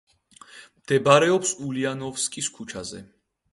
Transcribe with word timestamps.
მდებარეობს 0.79 1.53
ულიანოვსკის 1.67 2.51
ქუჩაზე. 2.59 3.07